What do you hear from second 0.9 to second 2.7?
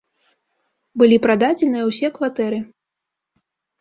Былі прададзеныя ўсе кватэры.